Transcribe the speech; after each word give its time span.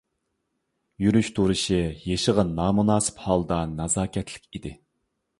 يۈرۈش-تۇرۇشى 1.01 1.81
يېشىغا 2.11 2.45
نامۇناسىپ 2.53 3.19
ھالدا 3.25 3.59
نازاكەتلىك 3.75 4.57
ئىدى. 4.61 4.73